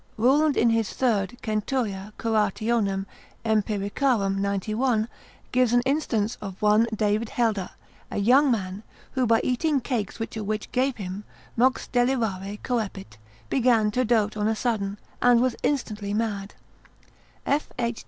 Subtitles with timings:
[0.17, 1.67] Ruland in his 3 Cent.
[1.67, 2.51] Cura
[3.45, 5.07] 91.
[5.51, 7.69] gives an instance of one David Helde,
[8.09, 11.23] a young man, who by eating cakes which a witch gave him,
[11.55, 16.55] mox delirare coepit, began to dote on a sudden, and was instantly mad:
[17.45, 17.69] F.
[17.77, 17.99] H.